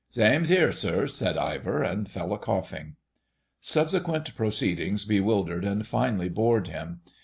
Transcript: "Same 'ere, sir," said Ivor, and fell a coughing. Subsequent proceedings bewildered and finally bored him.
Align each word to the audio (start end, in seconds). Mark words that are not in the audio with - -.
"Same 0.09 0.45
'ere, 0.49 0.71
sir," 0.71 1.05
said 1.05 1.37
Ivor, 1.37 1.83
and 1.83 2.09
fell 2.09 2.33
a 2.33 2.39
coughing. 2.39 2.95
Subsequent 3.59 4.33
proceedings 4.35 5.05
bewildered 5.05 5.63
and 5.63 5.85
finally 5.85 6.27
bored 6.27 6.69
him. 6.69 7.01